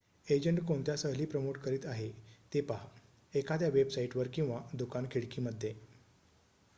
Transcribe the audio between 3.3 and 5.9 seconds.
एखाद्या वेबसाईट वर किंवा दुकान खिडकी मध्ये